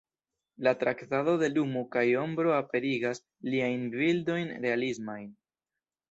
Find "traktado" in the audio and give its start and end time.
0.83-1.33